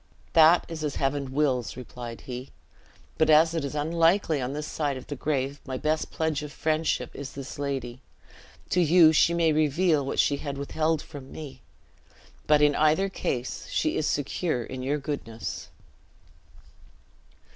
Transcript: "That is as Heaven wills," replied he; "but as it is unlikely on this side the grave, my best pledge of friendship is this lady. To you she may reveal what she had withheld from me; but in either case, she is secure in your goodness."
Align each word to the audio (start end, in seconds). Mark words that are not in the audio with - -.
"That 0.33 0.65
is 0.67 0.83
as 0.83 0.95
Heaven 0.95 1.31
wills," 1.31 1.77
replied 1.77 2.21
he; 2.21 2.49
"but 3.19 3.29
as 3.29 3.53
it 3.53 3.63
is 3.63 3.75
unlikely 3.75 4.41
on 4.41 4.53
this 4.53 4.65
side 4.65 4.97
the 5.07 5.15
grave, 5.15 5.61
my 5.63 5.77
best 5.77 6.09
pledge 6.09 6.41
of 6.41 6.51
friendship 6.51 7.11
is 7.15 7.33
this 7.33 7.59
lady. 7.59 8.01
To 8.71 8.81
you 8.81 9.13
she 9.13 9.35
may 9.35 9.53
reveal 9.53 10.03
what 10.03 10.17
she 10.17 10.37
had 10.37 10.57
withheld 10.57 11.03
from 11.03 11.31
me; 11.31 11.61
but 12.47 12.63
in 12.63 12.73
either 12.73 13.09
case, 13.09 13.67
she 13.69 13.95
is 13.95 14.07
secure 14.07 14.63
in 14.63 14.81
your 14.81 14.97
goodness." 14.97 15.69